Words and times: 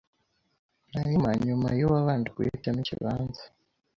Hanyuma 0.95 1.27
nyuma 1.45 1.67
ye 1.77 1.83
uwabanje 1.87 2.29
guhitamo 2.35 2.79
ikibanza 2.83 3.43